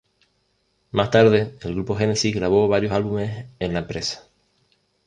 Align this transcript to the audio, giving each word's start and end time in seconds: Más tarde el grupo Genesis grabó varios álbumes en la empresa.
Más 0.89 1.11
tarde 1.11 1.59
el 1.61 1.75
grupo 1.75 1.95
Genesis 1.95 2.33
grabó 2.33 2.67
varios 2.67 2.91
álbumes 2.91 3.45
en 3.59 3.73
la 3.73 3.81
empresa. 3.81 4.27